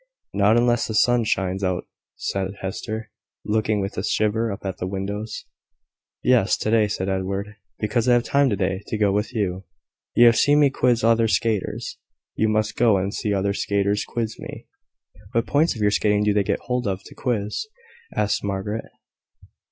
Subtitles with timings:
[0.33, 3.11] "Not unless the sun shines out," said Hester,
[3.45, 5.45] looking with a shiver up at the windows.
[6.23, 9.63] "Yes, to day," said Edward, "because I have time to day to go with you.
[10.15, 11.99] You have seen me quiz other skaters:
[12.33, 14.65] you must go and see other skaters quiz me."
[15.33, 17.67] "What points of your skating do they get hold of to quiz?"
[18.15, 18.85] asked Margaret.